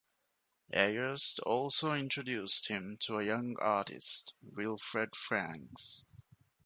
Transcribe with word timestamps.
Ayerst 0.73 1.37
also 1.43 1.93
introduced 1.93 2.69
him 2.69 2.97
to 3.01 3.19
a 3.19 3.23
young 3.23 3.55
artist, 3.59 4.33
Wilfred 4.41 5.15
Franks. 5.15 6.07